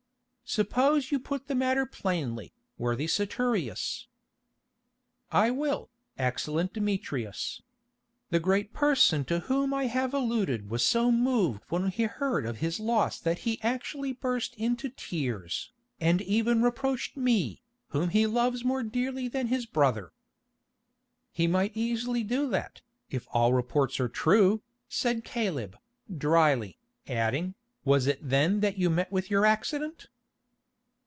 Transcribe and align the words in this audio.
"Suppose 0.43 1.11
you 1.13 1.19
put 1.21 1.47
the 1.47 1.55
matter 1.55 1.85
plainly, 1.85 2.51
worthy 2.77 3.07
Saturius." 3.07 4.07
"I 5.31 5.49
will, 5.49 5.89
excellent 6.17 6.73
Demetrius. 6.73 7.61
The 8.31 8.41
great 8.41 8.73
person 8.73 9.23
to 9.31 9.39
whom 9.47 9.73
I 9.73 9.85
have 9.85 10.13
alluded 10.13 10.69
was 10.69 10.83
so 10.85 11.09
moved 11.09 11.61
when 11.69 11.87
he 11.87 12.03
heard 12.03 12.45
of 12.45 12.57
his 12.57 12.81
loss 12.81 13.17
that 13.21 13.39
he 13.47 13.61
actually 13.61 14.11
burst 14.11 14.53
into 14.55 14.89
tears, 14.89 15.71
and 16.01 16.21
even 16.21 16.61
reproached 16.61 17.15
me, 17.15 17.61
whom 17.91 18.09
he 18.09 18.27
loves 18.27 18.65
more 18.65 18.83
dearly 18.83 19.29
than 19.29 19.47
his 19.47 19.65
brother——" 19.65 20.11
"He 21.31 21.47
might 21.47 21.77
easily 21.77 22.23
do 22.25 22.49
that, 22.49 22.81
if 23.09 23.25
all 23.31 23.53
reports 23.53 24.01
are 24.01 24.09
true," 24.09 24.63
said 24.89 25.23
Caleb, 25.23 25.77
drily, 26.13 26.77
adding, 27.07 27.55
"Was 27.85 28.05
it 28.05 28.19
then 28.21 28.59
that 28.59 28.77
you 28.77 28.89
met 28.89 29.13
with 29.13 29.31
your 29.31 29.45
accident?" 29.45 30.07